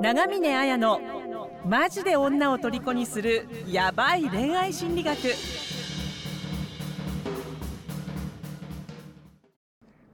[0.00, 0.98] 長峰綾の
[1.66, 5.18] マジで女を虜にするヤバい恋愛心理学。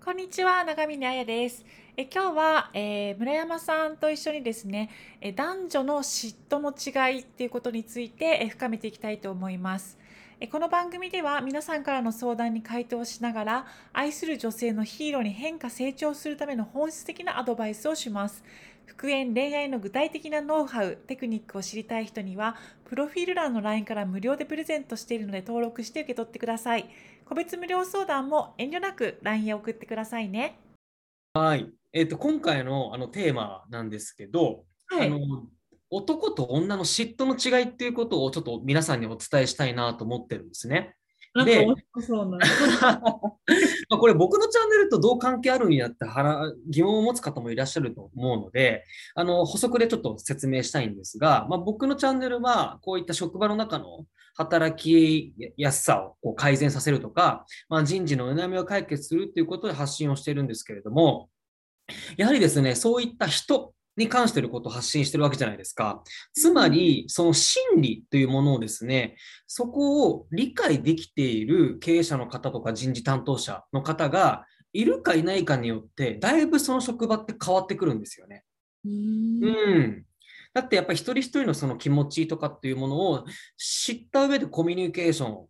[0.04, 1.64] こんにちは長峰彩です。
[1.96, 9.96] え今日は、えー村山さんと一緒にですねえ男女の嫉妬の違いっていうことについてえ深めていきたいと思います。
[10.40, 18.42] えこの番組では皆さんからの相談に回答しながら愛する女性のヒーローに変化成長するための本質的なアドバイスをします。
[18.86, 26.88] 復縁恋愛の具体的なノウハウテクニックを知りたい人にはプロフィール欄の LINE から無料でプレゼントしているので登録して受け取ってください
[27.26, 30.58] 個別無料相談も遠慮なく LINE へ送ってくださいね
[31.36, 31.70] はい。
[31.92, 35.20] えっ、と、今回のあのテーマなんですけど、はいあの
[35.88, 40.96] 男と女の嫉妬の違いっていうことをちょっと皆さんにお伝えしたいなと思ってるんですね。
[41.44, 42.38] でなんか面白そうな。
[43.88, 46.04] まあこれ僕のチャンネルとどう関係あるんやって
[46.68, 61.30] 疑問を持つ方もいらっしゃると思うので、あの補足でちょっと説明したいんですが、まあ、僕のチャンネルはこういった職場の中の働きやすさをこう改善させるとか、まあ、人事の悩みを解決するということで発信をしているんですけれども、
[62.16, 66.02] やはりですね、そういった人に関していることを発信してるわけじゃないですか。
[66.34, 69.16] つまり、その心理というものをですね、
[69.46, 78.44] そこを理解できている経営者の方とか人事担当者の方がいるかいないかによって、だいぶその職場って変わってくるんですよね。
[78.84, 80.06] ううんん。
[80.52, 83.26] だってやっぱり一人一人のその気持ちとかっていうものを
[83.58, 85.48] 知った上でコミュニケーションを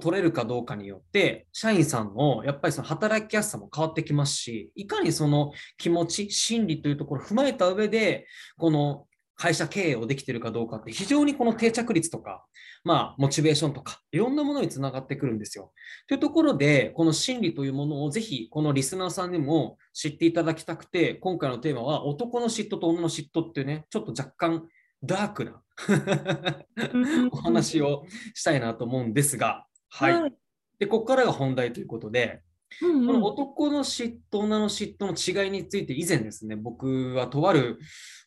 [0.00, 8.26] 取れるかどうかによって、社員さんのやっぱりその働きやすさも変わってきますし、いかにその気持ち、心理というところを踏まえた上で、
[8.56, 12.44] この会社経営をできているかどうかって非常にこの定着率とか、
[12.84, 15.72] まあ、モチベーションとか、いろんなものにつながってくるんですよ。
[16.06, 24.68] というところで、この心理というものをぜひ、このリスナーさんにも知っていただきたくて、今回のテーマは、男の嫉妬と女の嫉妬っていうね、ちょっと若干
[25.02, 25.62] ダークな
[27.32, 28.04] お話を
[28.34, 30.20] したいなと思うんですが、はい。
[30.20, 30.34] はい
[30.78, 32.42] で、ここからが本題ということで、
[32.82, 37.78] うんうんこの男の嫉妬、女の嫉妬の違いについて以前ですね、僕はとある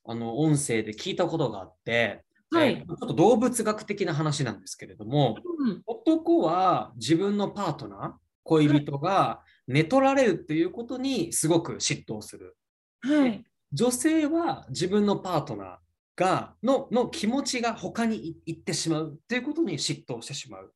[0.05, 8.11] あの音声で聞いたことがあって、はいえーちょっと動物学的な話なんですけれども、うん男は自分のパートナー、
[8.43, 12.55] 恋人が寝取られるっていうことにすごく嫉妬をする。
[13.01, 13.43] はい。
[13.73, 15.77] 女性は自分のパートナー
[16.15, 20.73] がのの気持ちが他にい行ってしまうっていうことに嫉妬してしまう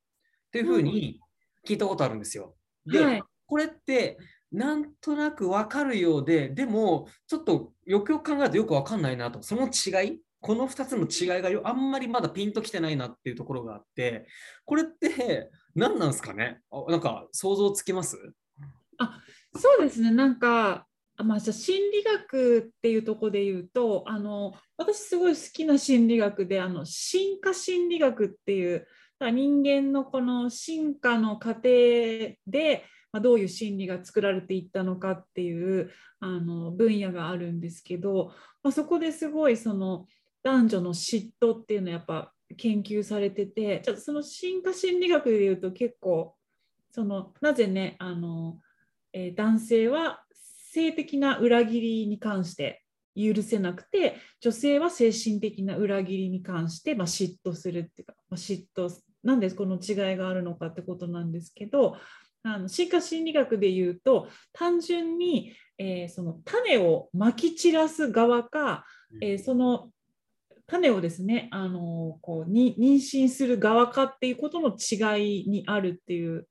[0.52, 1.18] っていうふうに
[1.66, 2.56] 聞いたことあるんですよ。
[2.86, 3.24] で、はい。
[3.48, 4.18] これって
[4.52, 14.28] なんとなくわかるようで、でもちょっとよくよく考えるとよくわかんないなと、その違い、この2つの違いがよあんまりまだピンときてないなっていうところがあって、
[14.66, 16.60] これって何なんですかね？
[16.70, 18.18] あなんか想像つきます？
[19.56, 20.12] そうですね。
[20.12, 20.86] なんか、
[21.18, 28.88] あまあ、じゃあ心理学っていうところで言うと、あの、私すごい好きな心理学で、あの、進化心理学っていう、
[29.30, 31.64] 人間のこの進化の過程
[32.48, 38.32] で、ま、どういう心理が作られていったのかっていうあの分野があるんですけど、
[38.64, 40.08] まあ、そこですごいその
[40.44, 46.36] 男女の嫉妬っていうのはやっぱ研究されてて、ちょっとその進化心理学で言うと結構、
[46.92, 48.60] そのなぜね、あの、
[49.14, 50.24] えー男性は
[50.72, 52.84] 性的な裏切りに関して
[53.16, 58.90] 許せなくて女性は精神的な裏切りに関して、まあ、嫉妬するっていうか、まあ、嫉妬
[59.24, 61.98] なんでこの違いがあるのかってことなんですけど
[62.44, 68.86] あの進化心理学で言うと単純に、えーその種をまき散らす側か、
[69.22, 69.90] えーその
[70.72, 76.48] 種をですねあのこうに妊娠する側かっていうことの違いにあるっていう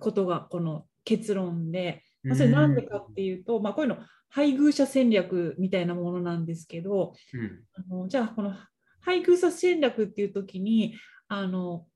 [0.00, 3.98] ことがこの結論で、まあ、それなんでかっていうと、まあ、こういうの
[4.28, 7.64] 配偶者戦略みたいなものなんですけどうん。
[7.74, 8.56] あのじゃあこの
[9.02, 10.96] 配偶者戦略っていう時に
[11.28, 11.86] あの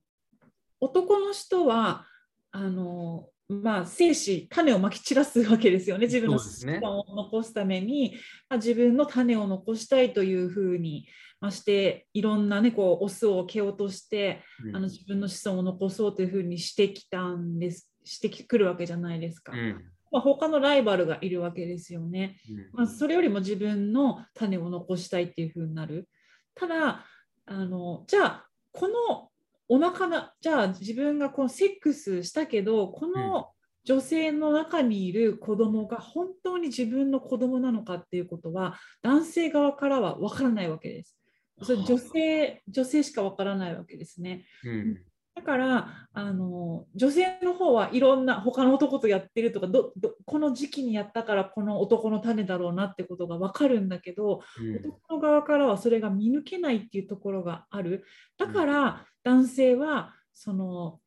[0.85, 2.07] 男の人は
[2.51, 8.15] あのまあ、精子種をまき散らすわけですよね自分のそうですね子孫を残すために、
[8.49, 11.07] まあ、自分の種を残したいというふうに、
[11.41, 19.53] まあ、していろんな、ね、こうオスを蹴落としてうんあの自分の子孫を残そうというふうにしてきたんですしてくるわけじゃないですか。
[19.53, 19.83] うん
[20.13, 22.37] まあ、他のライバルがいるわけですよね。
[22.49, 26.09] うんまあ、それよりも自分の種を残したいっていう風になる。
[26.55, 27.07] ただ
[27.47, 29.31] あのじゃあこの
[29.69, 33.51] お腹なじゃあ自分がこのセックスしたけどこの
[33.85, 41.17] 女性の中にいる子供が本当に自分の子供なのかっていうことは男性側からは分からないわけです。
[41.63, 44.47] それ女性女性しか分からないわけですね。
[44.65, 54.77] うんだからあの女性の方はいろんな他の男とやってるとかどどこの時期にやったからこの男の種だろうなってことが分かるんだけど、うん。
[54.77, 58.05] 男の側からはそれが見抜けないっていうところがある。
[58.39, 61.01] だから男性はその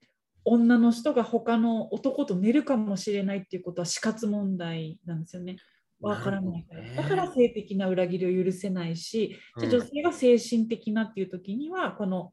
[0.43, 5.57] 女の人が他の男と寝るかもしれないっていうことは死活問題なんですよね。
[5.99, 12.31] わからないから、だから性的な裏切りを許せないし、じゃ女性が精神的なっていう時にはこの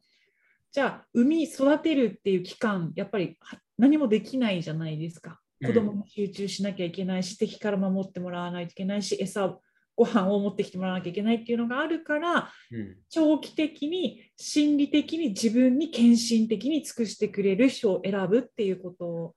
[0.75, 9.57] じゃあ産み育てるっていう期間やっぱりは何もできないじゃないですかうん子供も集中しなきゃいけないし、敵から守ってもらわないといけないし餌
[9.95, 19.37] ご飯を持ってきてもらわなきゃいけないっていうのがあるからうん長期的に心理的に自分に献身的に尽くしてくれる人を選ぶっていうこと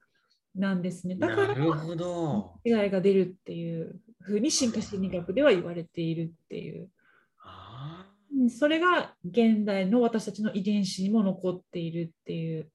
[0.55, 2.55] なんですねだからなるほど。
[2.65, 6.89] 違いが出るっていうふうに進化心理学では言われているっていう。
[8.49, 12.63] それが現代の私たちの遺伝子にも残っているっていう。
[12.63, 12.65] ー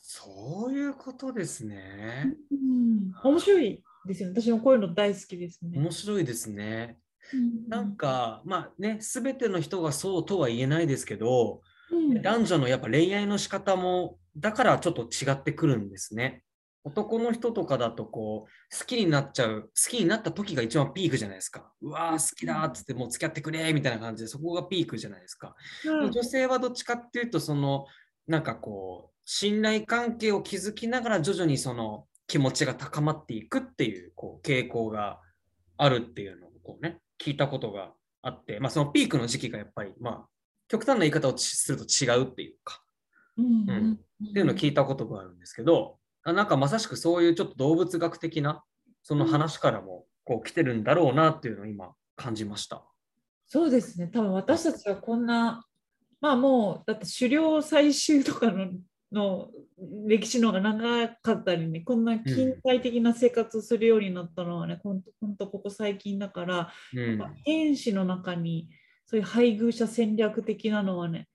[0.00, 2.34] そういうことですね。
[2.50, 4.40] うん、面白いですよね。
[4.40, 5.78] 私もこういうの大好きですね。
[5.78, 6.98] 面白いですね。
[7.32, 11.60] うんなん、か、まあね、すべての人がそうとは言えないですけど、
[11.90, 16.42] うん男女のやっぱ恋愛の仕方も、だからちょっと違ってくるんですね。
[16.84, 21.70] 男の人とかだとこう好きになっちゃう好きになった時が一番ピークじゃないですか。
[21.82, 25.54] うわー好きだっつってもう付き合ってくれみたいな感じでそこがピークじゃないですか。
[25.84, 27.86] はい女性はどっちかっていうとその
[28.26, 35.20] なんかこう信頼関係を築きながら徐々にその気持ちが高まっていくっていうこう傾向が
[35.76, 37.92] あるっていうのをこうね聞いたことが
[38.22, 40.26] あって、まあ、そのピークの時期がやっぱりまあ
[40.68, 42.82] 極端な言い方をすると違うっていうか。
[43.36, 43.98] うんうん
[44.30, 48.62] っていうのを聞いたことがあるんですけど、あなんかまさしくそういうちょっと動物学的な
[49.02, 52.82] その話からもこう来てるんだろうなっていうのを今感じました。
[53.46, 54.08] そうですね。
[54.08, 55.64] 多分私たちはこんな、
[56.20, 58.68] まあもう、だって狩猟採集とかの
[59.10, 59.48] の
[60.06, 68.68] 歴史の方が長かったりね、こんな近代的な生活をするようになったのはね、ほんとほんとここ最近だから、うん原子の中に
[69.06, 71.26] そういう配偶者戦略的なのはね、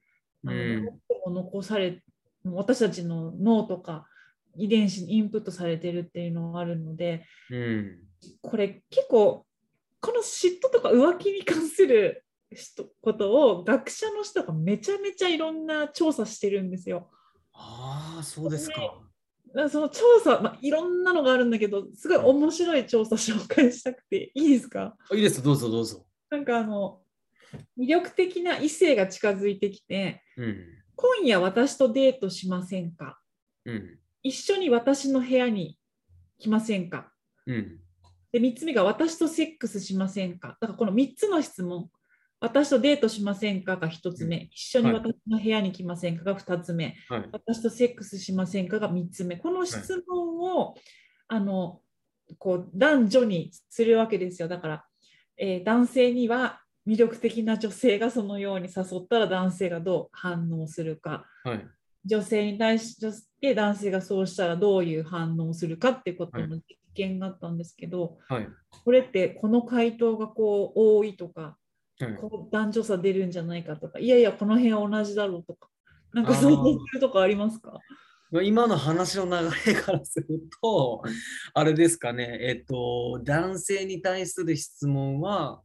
[0.44, 2.04] うんどうしても残され
[2.46, 4.06] 私たちの脳とか
[4.56, 8.00] 遺伝子にインプットされてるっていうのがあるのでうん
[8.42, 9.46] これ結構
[10.00, 17.10] この嫉妬とか浮気に関する人ことを学者の人がめちゃめちゃいろんな調査してるんですよ。
[17.54, 18.76] ああ、そうですか。
[19.70, 24.96] その調査、まあ、いろんなのがあるんだけどすごい面白い調査紹介したくていいですか？
[25.14, 26.06] いいです、どうぞどうぞ。
[26.30, 27.02] なんかあの
[27.78, 30.66] 魅力的な異性が近づいてきてうん。
[30.96, 33.20] 今夜私とデートしませんか？
[33.66, 34.00] うん。
[34.24, 35.78] 一緒に私の部屋に
[36.40, 37.12] 来ませんか？
[37.46, 37.80] うん。
[38.32, 40.58] で3つ目が私とセックスしませんか？
[40.60, 41.90] だからこの3つの質問。
[42.40, 47.30] 私とデートしませんかが1つ目、一緒に私の部屋に来ませんかが2つ目、はい。
[47.32, 49.38] 私とセックスしませんかが3つ目。
[49.38, 50.76] この質問を、
[51.30, 51.80] あの
[52.40, 54.50] こう男女にするわけですよ。
[54.50, 54.86] だから、
[55.38, 61.26] えー男性には魅力的な女性がそのように誘ったら男性がどう反応するか。
[61.46, 61.66] はい。
[62.06, 62.98] 女性に対し
[63.40, 66.64] て男性がそうしたらどういう反応をするかっていうことの実
[66.94, 68.48] 験があったんですけど、はい。
[68.84, 71.58] これってこの回答がこう多いとか
[72.00, 72.16] はい。
[72.16, 75.70] こう男女差出るんじゃないかとかいやいやこの辺は同じだろうとか
[76.12, 77.80] なんかそういうとこありますか？
[78.32, 80.28] まあ今の話の流れからする
[80.62, 81.04] と、
[81.54, 85.62] あれですかね、えっと、男性に対する質問は、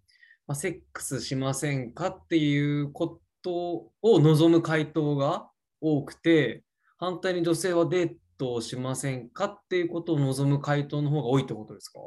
[0.46, 5.48] まあ、セックスしませんかっていうことを望む回答が
[5.80, 6.64] 多くて、
[6.98, 12.00] 反対に女性はデートをしませんかっていうことを望む回答の方が多いってことですか？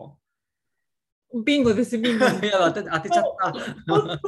[1.46, 2.26] ビンゴです、ビンゴ。
[2.26, 3.54] い や当て、当てちゃった。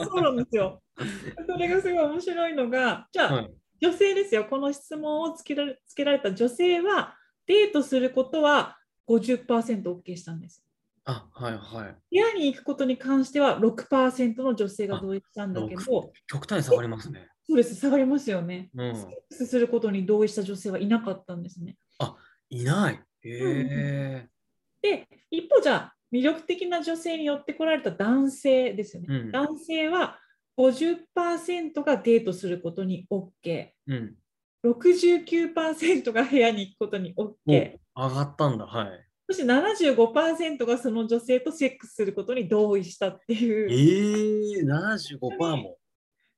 [0.05, 0.81] そうなんですよ。
[1.47, 8.77] それがすごい面白いのが、じゃあ、はい女性ですよ、この質問をつけられつけられた女性は、デートすることは
[9.09, 10.63] 50%OK したんです。
[11.03, 11.91] あ、はいはい。
[12.09, 17.27] 部屋に行くことに関しては6%の女性が同意したんだけど、極端に下がりますね。
[17.45, 18.69] そうです、下がりますよね。
[18.75, 18.95] うん。
[18.95, 21.77] セックスすることに同意した女性はいなかったんですね。
[22.53, 22.93] いない。
[22.93, 24.29] へえ。
[24.81, 29.07] で、一方じゃあ、魅力的な女性に寄ってこられた男性ですよね。
[29.09, 30.19] うん男性は
[30.57, 33.69] 50%がデートすることに OK。
[33.87, 34.15] うん。
[34.63, 37.77] 69%が部屋に行くことに OK。
[37.95, 38.67] お上がったんだ。
[38.67, 39.09] はい。
[39.27, 45.77] そして75%がその女性とセックスすることに同意したっていうええー、75%も。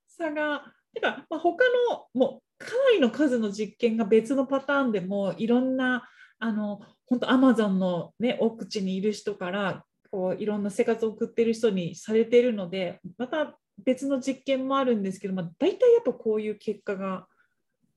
[0.07, 0.63] 差が、
[0.95, 6.07] てか、まあ、他のもうかなりの数の実験が別のパターンでもいろんな
[6.39, 17.27] あの本当アマゾンの、ね、奥地にいる人からこういろんな生活を送ってる人にされているのでまた別の実験もあるんですけど、まあ、大体やっぱこういう結果が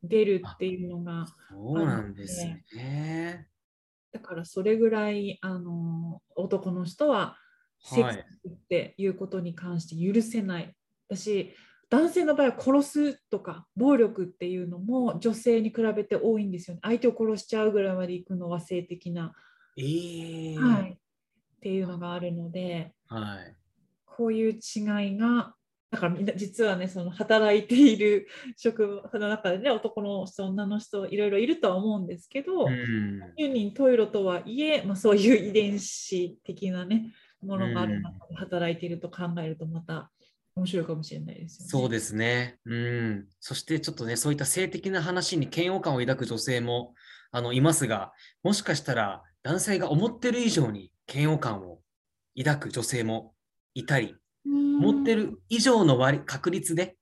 [0.02, 3.46] 出るっていうのがそうなんですね。
[4.12, 7.36] だからそれぐらいあの男の人は
[7.80, 10.74] セックスっていうことに関して許せない。
[11.08, 11.54] 私
[11.90, 16.80] 男性の場合は殺すとか暴力っていうのも女性に比べて多いんですよね。
[16.82, 19.34] 相手を殺しちゃうぐらいまで行くのは性的な、
[19.76, 20.96] えーはい、っ
[21.60, 23.54] ていうのがあるのではい。
[24.04, 25.54] こういう違いが
[25.90, 40.10] だからみんな実はねその働いている職場の中でね男の人女の人いろいろいるとは思うんですけど、うん10人トイロとはいえ、まあ、そういう遺伝子的なねものがある中で働いていると考えるとまた
[40.58, 41.70] 面白いかもしれないですよね。
[41.70, 42.58] そうですね。
[42.66, 43.26] うん。
[43.40, 46.94] そしてちょっとね、そういった性的な話に嫌悪感を抱く女性も
[47.30, 48.12] あのいますが、
[48.42, 51.80] もしかしたら男性が思ってる以上に嫌悪感を
[52.36, 53.34] 抱く女性も
[53.74, 56.96] いたり、持ってる以上の割確率で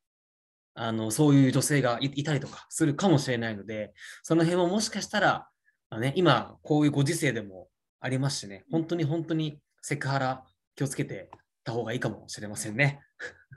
[0.75, 5.49] あのそういう女性がいいたりとかするかもしれないので、その辺ももしかしたら、
[5.89, 7.69] あね、今こういうご時世でも
[8.01, 10.45] ありますしね、本当に本当にセクハラ
[10.75, 11.31] 気をつけて
[11.65, 13.01] た方がいいかもしれませんね。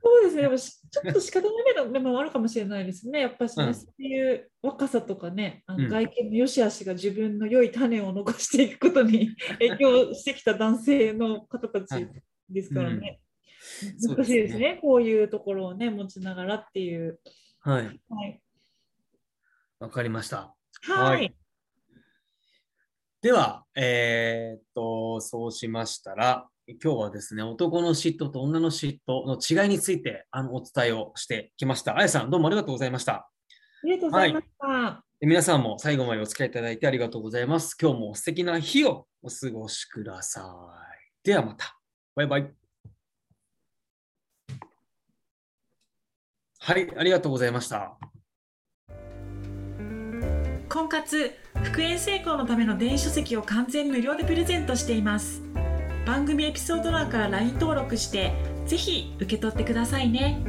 [0.10, 3.22] そうですね、でもし ちょっと仕方ないけど、でもあるかもしれないですね。
[3.22, 12.08] やっぱしね、うんそういう若さとかね、あうんの外見の良し悪しが自分の良い種を残していくことに 影響してきた男性の方たち
[12.50, 13.22] ですからね。
[14.00, 17.20] そう難しいですですねこういうところをね、持ちながらっていう。
[17.60, 17.86] はい。
[18.10, 18.42] はい。
[19.80, 20.56] わかりました。
[20.82, 21.18] はい。
[21.18, 21.36] はい
[23.22, 26.48] では、えーっと、そうしましたら、
[26.84, 31.98] 今日はですね、男の嫉妬と女の嫉妬の違いについてあのお伝えをしてきました。
[31.98, 33.14] あやさん、どうもありがとうございました。
[33.14, 33.30] あ
[33.84, 35.04] りがとうございました。
[35.20, 37.76] で皆さんも最後までお付き合いいただいてありがとうございます。
[37.82, 41.26] 今日も素敵な日をお過ごしください。
[41.26, 41.76] ではまた。
[42.16, 42.52] バイバイ。
[46.60, 47.98] はい、ありがとうございました。
[50.70, 51.34] 婚活
[51.64, 55.42] 復縁成功のための電子書籍を完全無料でプレゼントしています
[56.10, 58.34] 番組エピソード欄から LINE 登録して
[58.66, 60.42] ぜひ受け取ってくださいね。